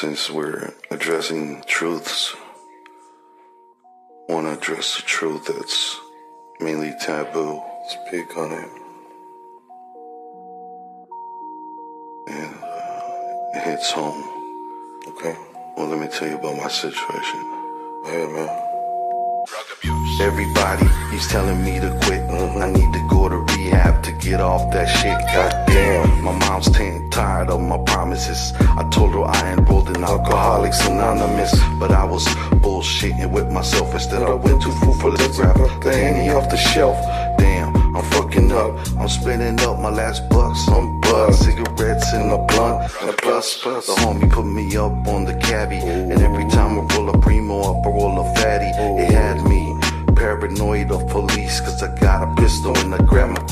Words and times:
since 0.00 0.30
we're 0.30 0.72
addressing 0.90 1.62
truths, 1.66 2.34
want 4.30 4.46
to 4.46 4.54
address 4.54 4.96
the 4.96 5.02
truth 5.02 5.44
that's 5.44 6.00
mainly 6.58 6.94
taboo. 7.02 7.62
Speak 7.86 8.34
on 8.38 8.50
it. 8.50 8.70
And 12.28 12.54
uh, 12.64 13.58
it 13.58 13.62
hits 13.62 13.90
home. 13.90 14.24
Okay. 15.06 15.36
Well, 15.76 15.88
let 15.88 16.00
me 16.00 16.08
tell 16.08 16.28
you 16.28 16.38
about 16.38 16.56
my 16.56 16.68
situation. 16.68 17.40
Hey, 18.06 18.26
man. 18.26 18.69
Everybody, 20.20 20.86
he's 21.10 21.26
telling 21.28 21.64
me 21.64 21.80
to 21.80 21.90
quit. 22.04 22.20
Mm, 22.28 22.60
I 22.60 22.70
need 22.70 22.92
to 22.92 23.08
go 23.08 23.28
to 23.30 23.36
rehab 23.36 24.02
to 24.02 24.12
get 24.12 24.38
off 24.40 24.70
that 24.70 24.86
shit. 24.86 25.18
Goddamn, 25.34 26.22
my 26.22 26.38
mom's 26.38 26.70
tired 27.10 27.48
of 27.48 27.60
my 27.60 27.78
promises. 27.84 28.52
I 28.60 28.88
told 28.90 29.12
her 29.12 29.22
I 29.22 29.54
enrolled 29.54 29.88
in 29.96 30.04
Alcoholics 30.04 30.86
Anonymous, 30.86 31.52
but 31.78 31.90
I 31.90 32.04
was 32.04 32.24
bullshitting 32.62 33.30
with 33.30 33.50
myself. 33.50 33.94
Instead, 33.94 34.22
I 34.22 34.34
went 34.34 34.62
too 34.62 34.72
full 34.72 34.94
for 34.94 35.10
the 35.10 35.26
grab 35.34 35.56
the 35.82 35.92
handy 35.92 36.30
off 36.30 36.50
the 36.50 36.56
shelf. 36.56 36.96
Damn, 37.38 37.74
I'm 37.96 38.04
fucking 38.10 38.52
up. 38.52 38.72
I'm 38.98 39.08
spending 39.08 39.58
up 39.66 39.78
my 39.80 39.90
last 39.90 40.28
bucks 40.28 40.68
on 40.68 41.00
bud, 41.00 41.34
cigarettes 41.34 42.12
and 42.12 42.30
a 42.30 42.38
blunt. 42.38 42.90
And 43.02 43.16
plus, 43.18 43.58
plus, 43.62 43.86
the 43.86 43.94
homie 44.02 44.30
put 44.30 44.44
me 44.44 44.76
up 44.76 44.92
on 45.08 45.24
the 45.24 45.34
cabbie, 45.34 45.78
and 45.78 46.12
every 46.12 46.44
time 46.50 46.78
I 46.78 46.94
roll 46.94 47.08
a 47.08 47.18
primo 47.18 47.59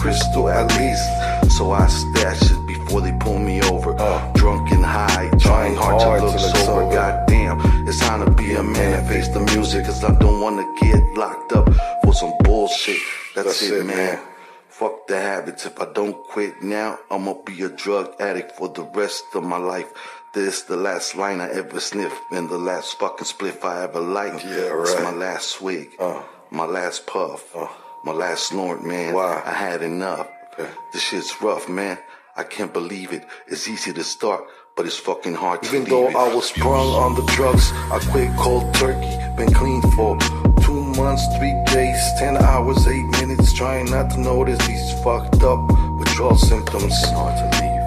crystal 0.00 0.48
at 0.48 0.66
least 0.78 1.52
So 1.56 1.72
I 1.72 1.86
stash 1.88 2.50
it 2.50 2.66
before 2.66 3.00
they 3.00 3.12
pull 3.20 3.38
me 3.38 3.60
over 3.62 3.92
Drunk 4.34 4.70
and 4.70 4.84
high, 4.84 5.30
trying 5.40 5.74
hard, 5.76 6.20
to 6.20 6.26
look 6.26 6.38
sober 6.38 6.90
Goddamn, 6.94 7.88
it's 7.88 7.98
time 8.00 8.24
to 8.24 8.30
be 8.30 8.54
a 8.54 8.62
man 8.62 9.00
and 9.00 9.08
face 9.08 9.28
the 9.28 9.40
music 9.40 9.84
Cause 9.86 10.02
I 10.04 10.14
don't 10.18 10.40
wanna 10.40 10.66
get 10.80 11.02
locked 11.16 11.52
up 11.52 11.68
for 12.04 12.12
some 12.14 12.32
bullshit 12.44 13.00
That's, 13.34 13.62
it, 13.62 13.84
man. 13.84 14.20
Fuck 14.68 15.08
the 15.08 15.20
habits. 15.20 15.66
If 15.66 15.80
I 15.80 15.92
don't 15.92 16.14
quit 16.28 16.62
now, 16.62 16.98
I'ma 17.10 17.34
be 17.44 17.62
a 17.62 17.68
drug 17.68 18.14
addict 18.20 18.52
for 18.52 18.68
the 18.68 18.82
rest 18.84 19.24
of 19.34 19.42
my 19.42 19.56
life. 19.56 19.90
This 20.34 20.62
the 20.62 20.76
last 20.76 21.16
line 21.16 21.40
I 21.40 21.48
ever 21.50 21.80
sniffed 21.80 22.20
and 22.30 22.48
the 22.48 22.58
last 22.58 22.96
fucking 23.00 23.26
spliff 23.26 23.64
I 23.64 23.82
ever 23.82 23.98
liked. 23.98 24.44
Yeah, 24.44 24.80
It's 24.82 24.94
my 25.02 25.10
last 25.12 25.48
swig, 25.48 25.88
Uh. 25.98 26.22
my 26.50 26.64
last 26.66 27.08
puff, 27.08 27.42
Uh. 27.56 27.66
My 28.04 28.12
last 28.12 28.48
snort, 28.48 28.84
man. 28.84 29.14
Why? 29.14 29.42
I 29.44 29.52
had 29.52 29.82
enough. 29.82 30.28
Okay. 30.58 30.70
This 30.92 31.02
shit's 31.02 31.40
rough, 31.42 31.68
man. 31.68 31.98
I 32.36 32.44
can't 32.44 32.72
believe 32.72 33.12
it. 33.12 33.26
It's 33.48 33.68
easy 33.68 33.92
to 33.92 34.04
start, 34.04 34.44
but 34.76 34.86
it's 34.86 34.98
fucking 34.98 35.34
hard 35.34 35.62
to 35.62 35.68
Even 35.68 35.88
though. 35.88 36.08
I 36.08 36.32
was 36.32 36.46
sprung 36.46 36.88
on 37.04 37.14
the 37.14 37.26
drugs, 37.32 37.72
I 37.90 37.98
quit 38.10 38.30
cold 38.36 38.72
turkey. 38.74 39.16
Been 39.36 39.52
clean 39.52 39.82
for 39.92 40.16
two 40.62 40.84
months, 40.94 41.26
three 41.36 41.54
days, 41.66 41.98
ten 42.18 42.36
hours, 42.36 42.86
eight 42.86 43.06
minutes. 43.20 43.52
Trying 43.52 43.90
not 43.90 44.10
to 44.12 44.20
notice 44.20 44.64
these 44.66 44.92
fucked 45.02 45.42
up 45.42 45.60
withdrawal 45.98 46.36
symptoms. 46.36 46.94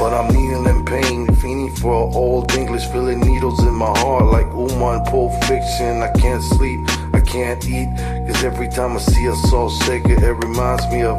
But 0.00 0.12
I'm 0.14 0.34
needling 0.34 0.66
in 0.66 0.84
pain, 0.84 1.26
fiending 1.36 1.78
for 1.78 1.94
old 1.94 2.50
English, 2.52 2.86
feeling 2.86 3.20
needles 3.20 3.62
in 3.62 3.74
my 3.74 3.96
heart 3.98 4.24
like 4.24 4.46
Uma 4.46 4.98
in 4.98 5.04
Pulp 5.04 5.32
Fiction. 5.44 6.02
I 6.02 6.10
can't 6.18 6.42
sleep, 6.42 6.80
can't 7.32 7.64
eat, 7.66 7.88
cause 8.26 8.44
every 8.44 8.68
time 8.68 8.92
I 8.92 8.98
see 8.98 9.24
a 9.24 9.34
Soul 9.34 9.70
Shaker, 9.70 10.22
it 10.22 10.44
reminds 10.44 10.86
me 10.88 11.02
of 11.02 11.16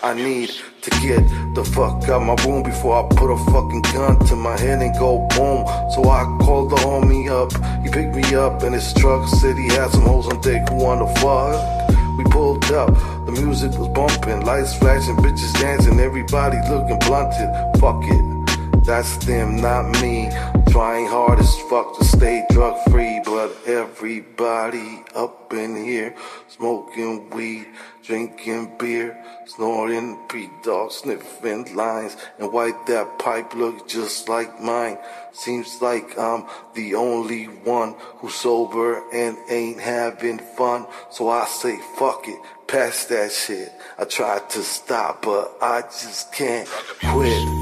I 0.00 0.14
need 0.14 0.50
to 0.82 0.90
get 1.02 1.22
the 1.56 1.64
fuck 1.64 2.08
out 2.08 2.22
my 2.22 2.36
room 2.44 2.62
before 2.62 3.04
I 3.04 3.08
put 3.16 3.32
a 3.32 3.36
fucking 3.50 3.82
gun 3.92 4.18
to 4.26 4.36
my 4.36 4.56
head 4.56 4.80
and 4.80 4.96
go 4.96 5.26
boom. 5.34 5.66
So 5.90 6.08
I 6.08 6.22
called 6.44 6.70
the 6.70 6.76
homie 6.76 7.28
up. 7.28 7.50
He 7.82 7.90
picked 7.90 8.14
me 8.14 8.32
up 8.36 8.62
in 8.62 8.72
his 8.72 8.94
truck. 8.94 9.26
Said 9.26 9.56
he 9.58 9.66
had 9.66 9.90
some 9.90 10.02
hoes 10.02 10.28
on 10.28 10.40
deck 10.40 10.68
who 10.68 10.76
wanna 10.76 11.12
fuck. 11.16 11.58
We 12.16 12.22
pulled 12.30 12.70
up. 12.70 12.94
The 13.26 13.32
music 13.32 13.72
was 13.76 13.88
bumping, 13.88 14.44
lights 14.46 14.76
flashing, 14.76 15.16
bitches 15.16 15.52
dancing, 15.60 15.98
everybody 15.98 16.58
looking 16.70 16.98
blunted. 17.00 17.50
Fuck 17.80 18.04
it. 18.04 18.84
That's 18.84 19.16
them, 19.26 19.56
not 19.56 20.00
me. 20.00 20.30
Trying 20.70 21.08
hard 21.08 21.40
as 21.40 21.58
fuck 21.68 21.98
to 21.98 22.04
stay 22.04 22.46
drug 22.50 22.78
free, 22.90 23.20
but 23.24 23.50
everybody 23.66 25.02
up 25.16 25.52
in 25.52 25.84
here 25.84 26.14
smoking 26.48 27.28
weed, 27.30 27.66
drinking 28.04 28.78
beer, 28.78 29.22
snorting 29.46 30.16
pre-dog, 30.28 30.92
sniffing 30.92 31.74
lines, 31.74 32.16
and 32.38 32.52
why 32.52 32.72
that 32.86 33.18
pipe 33.18 33.54
look 33.54 33.88
just 33.88 34.28
like 34.28 34.60
mine. 34.60 34.96
Seems 35.32 35.82
like 35.82 36.16
I'm 36.16 36.46
the 36.74 36.94
only 36.94 37.44
one 37.46 37.96
who's 38.18 38.34
sober 38.34 39.02
and 39.12 39.36
ain't 39.50 39.80
having 39.80 40.38
fun. 40.38 40.86
So 41.10 41.28
I 41.30 41.46
say 41.46 41.78
fuck 41.98 42.28
it, 42.28 42.40
pass 42.68 43.06
that 43.06 43.32
shit. 43.32 43.72
I 43.98 44.04
tried 44.04 44.48
to 44.50 44.62
stop, 44.62 45.22
but 45.22 45.56
I 45.60 45.82
just 45.82 46.32
can't 46.32 46.68
quit. 47.02 47.59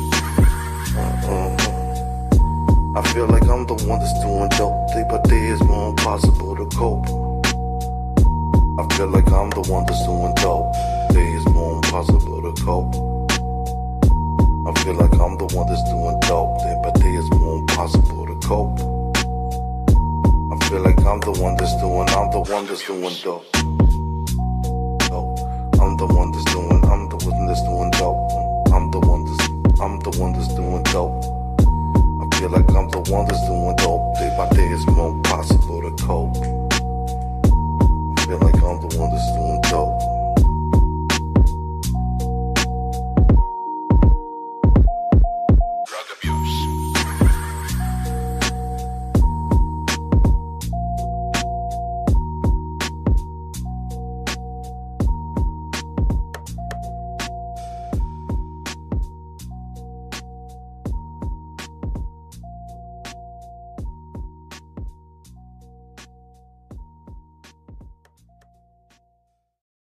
I 2.98 3.02
feel 3.12 3.28
like 3.28 3.46
I'm 3.46 3.64
the 3.64 3.74
one 3.86 4.00
that's 4.00 4.12
doing 4.18 4.48
dope. 4.58 4.88
Day 4.88 5.04
by 5.08 5.22
day 5.30 5.46
is 5.54 5.62
more 5.62 5.90
impossible 5.90 6.56
to 6.56 6.66
cope. 6.76 7.06
I 8.74 8.96
feel 8.96 9.06
like 9.06 9.30
I'm 9.30 9.50
the 9.50 9.62
one 9.70 9.86
that's 9.86 10.02
doing 10.02 10.34
dope. 10.42 10.74
Day 11.14 11.30
is 11.30 11.46
more 11.46 11.76
impossible 11.76 12.42
to 12.42 12.52
cope. 12.64 12.90
I 14.66 14.74
feel 14.82 14.94
like 14.94 15.14
I'm 15.14 15.38
the 15.38 15.46
one 15.54 15.68
that's 15.70 15.84
doing 15.86 16.18
dope. 16.26 16.58
Day 16.58 16.74
by 16.82 16.90
day 16.98 17.14
is 17.14 17.30
more 17.38 17.58
impossible 17.58 18.26
to 18.26 18.34
cope. 18.42 18.80
I 20.50 20.58
feel 20.66 20.82
like 20.82 20.98
I'm 21.06 21.20
the 21.20 21.38
one 21.38 21.54
that's 21.54 21.78
doing, 21.78 22.08
I'm 22.18 22.32
the 22.34 22.42
one 22.50 22.66
that's 22.66 22.82
doing 22.82 23.14
dope. 23.22 23.46
Dope. 25.06 25.38
I'm 25.78 25.96
the 26.02 26.06
one 26.18 26.32
that's 26.32 26.50
doing, 26.50 26.82
I'm 26.82 27.08
the 27.08 27.18
one 27.30 27.46
that's 27.46 27.62
doing 27.62 27.92
dope. 27.94 28.74
I'm 28.74 28.90
the 28.90 28.98
one 28.98 29.22
that's, 29.22 29.46
I'm 29.78 30.00
the 30.00 30.10
one 30.18 30.32
that's 30.32 30.52
doing 30.52 30.82
dope. 30.90 31.27
Feel 32.48 32.60
like 32.60 32.74
I'm 32.74 32.88
the 32.88 33.00
one 33.12 33.28
that's 33.28 33.46
doing 33.46 33.76
dope. 33.76 34.14
Day 34.14 34.34
by 34.34 34.48
day 34.48 34.68
it's 34.68 34.86
more 34.86 35.10
impossible 35.10 35.82
to 35.82 35.90
cope. 36.02 36.34
I 38.16 38.24
feel 38.24 38.38
like 38.38 38.54
I'm 38.54 38.80
the 38.80 38.96
one 38.96 39.10
that's 39.12 39.30
doing 39.36 39.60